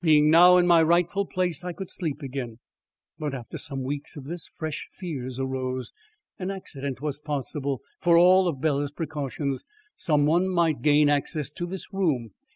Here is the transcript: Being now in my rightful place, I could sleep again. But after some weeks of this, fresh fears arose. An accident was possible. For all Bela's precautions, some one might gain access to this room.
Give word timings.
Being 0.00 0.30
now 0.30 0.58
in 0.58 0.66
my 0.68 0.80
rightful 0.80 1.26
place, 1.26 1.64
I 1.64 1.72
could 1.72 1.90
sleep 1.90 2.22
again. 2.22 2.60
But 3.18 3.34
after 3.34 3.58
some 3.58 3.82
weeks 3.82 4.14
of 4.14 4.22
this, 4.22 4.46
fresh 4.46 4.86
fears 4.92 5.40
arose. 5.40 5.90
An 6.38 6.52
accident 6.52 7.00
was 7.00 7.18
possible. 7.18 7.80
For 8.00 8.16
all 8.16 8.52
Bela's 8.52 8.92
precautions, 8.92 9.64
some 9.96 10.24
one 10.24 10.48
might 10.48 10.82
gain 10.82 11.08
access 11.08 11.50
to 11.54 11.66
this 11.66 11.92
room. 11.92 12.30